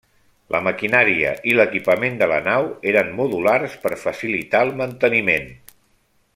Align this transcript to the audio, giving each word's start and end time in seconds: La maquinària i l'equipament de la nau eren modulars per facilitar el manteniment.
La 0.53 0.61
maquinària 0.67 1.33
i 1.51 1.53
l'equipament 1.57 2.17
de 2.23 2.29
la 2.33 2.39
nau 2.49 2.71
eren 2.93 3.13
modulars 3.21 3.79
per 3.87 3.95
facilitar 4.07 4.67
el 4.69 4.77
manteniment. 4.85 5.49